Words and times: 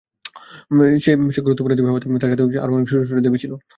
সে 1.29 1.39
গুরুত্বপূর্ণ 1.45 1.73
দেবী 1.77 1.89
হওয়াতে 1.89 2.07
তার 2.21 2.31
সাথে 2.33 2.63
আরো 2.63 2.71
অনেক 2.75 2.87
ছোট 2.89 3.01
ছোট 3.09 3.17
দেবী 3.25 3.37
ছিল। 3.43 3.51